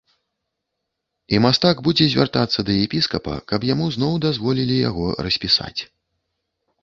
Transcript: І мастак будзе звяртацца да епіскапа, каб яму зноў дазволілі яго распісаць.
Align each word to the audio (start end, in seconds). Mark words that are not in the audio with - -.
І 1.35 1.39
мастак 1.45 1.81
будзе 1.87 2.05
звяртацца 2.13 2.59
да 2.69 2.73
епіскапа, 2.85 3.35
каб 3.53 3.67
яму 3.73 3.85
зноў 3.99 4.13
дазволілі 4.25 4.77
яго 4.89 5.05
распісаць. 5.27 5.81